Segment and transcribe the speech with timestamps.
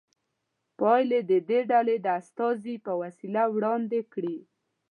[0.79, 1.19] پایلې
[1.49, 4.37] دې ډلې د استازي په وسیله وړاندې کړي.